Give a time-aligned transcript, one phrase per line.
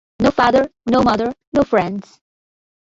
[0.25, 2.19] No father, no mother, no friends.